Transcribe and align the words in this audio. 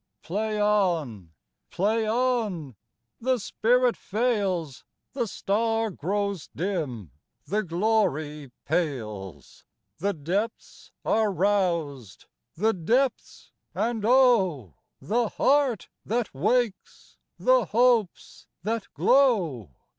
Play 0.23 0.59
on! 0.59 1.29
Play 1.69 2.09
on! 2.09 2.75
The 3.19 3.37
spirit 3.37 3.95
fails, 3.95 4.83
The 5.13 5.27
star 5.27 5.91
grows 5.91 6.47
dim, 6.55 7.11
the 7.45 7.61
glory 7.61 8.49
pales, 8.65 9.63
The 9.99 10.13
depths 10.13 10.91
are 11.05 11.31
roused—the 11.31 12.73
depths, 12.73 13.51
and 13.75 14.03
oh! 14.03 14.73
The 14.99 15.29
heart 15.29 15.87
that 16.03 16.33
wakes, 16.33 17.17
the 17.37 17.65
hopes 17.65 18.47
that 18.63 18.87
glow! 18.95 19.69